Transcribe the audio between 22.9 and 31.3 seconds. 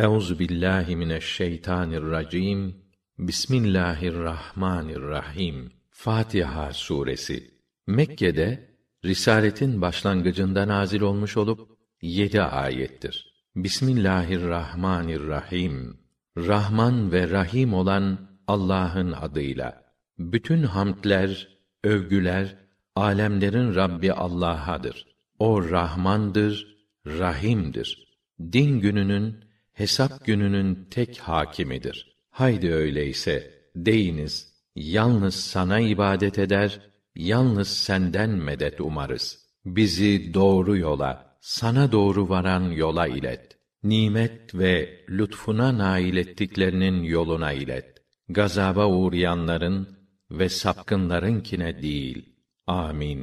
alemlerin Rabbi Allah'adır. O Rahmandır, Rahim'dir. Din gününün, hesap gününün tek